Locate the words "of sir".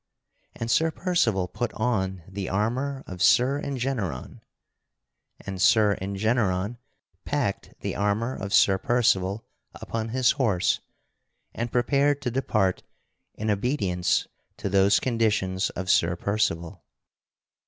3.05-3.61, 8.35-8.79, 15.69-16.15